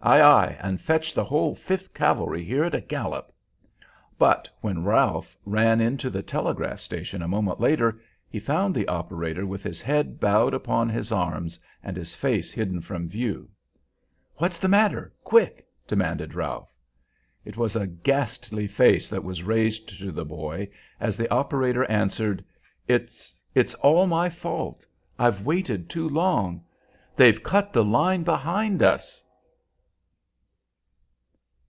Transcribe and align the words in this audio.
"Ay, 0.00 0.20
ay, 0.22 0.56
and 0.60 0.80
fetch 0.80 1.12
the 1.12 1.24
whole 1.24 1.54
Fifth 1.54 1.92
Cavalry 1.92 2.42
here 2.44 2.64
at 2.64 2.74
a 2.74 2.80
gallop!" 2.80 3.34
But 4.16 4.48
when 4.60 4.84
Ralph 4.84 5.36
ran 5.44 5.80
into 5.82 6.08
the 6.08 6.22
telegraph 6.22 6.78
station 6.80 7.20
a 7.20 7.28
moment 7.28 7.60
later, 7.60 8.00
he 8.30 8.38
found 8.38 8.74
the 8.74 8.86
operator 8.86 9.44
with 9.44 9.64
his 9.64 9.82
head 9.82 10.18
bowed 10.20 10.54
upon 10.54 10.88
his 10.88 11.10
arms 11.12 11.58
and 11.82 11.96
his 11.96 12.14
face 12.14 12.52
hidden 12.52 12.80
from 12.80 13.08
view. 13.08 13.50
"What's 14.36 14.58
the 14.60 14.68
matter, 14.68 15.12
quick?" 15.24 15.66
demanded 15.86 16.32
Ralph. 16.32 16.72
It 17.44 17.56
was 17.58 17.74
a 17.76 17.86
ghastly 17.88 18.68
face 18.68 19.08
that 19.10 19.24
was 19.24 19.42
raised 19.42 19.98
to 19.98 20.12
the 20.12 20.24
boy, 20.24 20.70
as 21.00 21.16
the 21.16 21.30
operator 21.30 21.84
answered, 21.90 22.42
"It 22.86 23.12
it's 23.52 23.74
all 23.82 24.06
my 24.06 24.30
fault. 24.30 24.86
I've 25.18 25.44
waited 25.44 25.90
too 25.90 26.08
long. 26.08 26.64
_They've 27.16 27.42
cut 27.42 27.72
the 27.72 27.84
line 27.84 28.22
behind 28.22 28.80
us! 28.80 29.22